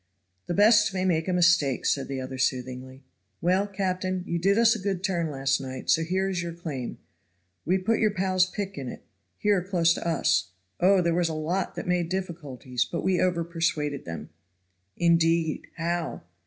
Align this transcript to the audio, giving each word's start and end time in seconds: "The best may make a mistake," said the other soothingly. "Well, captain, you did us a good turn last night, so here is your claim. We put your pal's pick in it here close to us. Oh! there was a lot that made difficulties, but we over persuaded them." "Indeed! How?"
"The 0.47 0.55
best 0.55 0.95
may 0.95 1.05
make 1.05 1.27
a 1.27 1.31
mistake," 1.33 1.85
said 1.85 2.07
the 2.07 2.19
other 2.19 2.39
soothingly. 2.39 3.03
"Well, 3.39 3.67
captain, 3.67 4.23
you 4.25 4.39
did 4.39 4.57
us 4.57 4.73
a 4.75 4.79
good 4.79 5.03
turn 5.03 5.29
last 5.29 5.61
night, 5.61 5.91
so 5.91 6.01
here 6.01 6.27
is 6.27 6.41
your 6.41 6.53
claim. 6.53 6.97
We 7.65 7.77
put 7.77 7.99
your 7.99 8.09
pal's 8.09 8.47
pick 8.49 8.79
in 8.79 8.89
it 8.89 9.05
here 9.37 9.61
close 9.63 9.93
to 9.93 10.07
us. 10.07 10.53
Oh! 10.79 11.01
there 11.03 11.13
was 11.13 11.29
a 11.29 11.35
lot 11.35 11.75
that 11.75 11.85
made 11.87 12.09
difficulties, 12.09 12.83
but 12.83 13.03
we 13.03 13.21
over 13.21 13.43
persuaded 13.43 14.05
them." 14.05 14.31
"Indeed! 14.97 15.67
How?" 15.77 16.23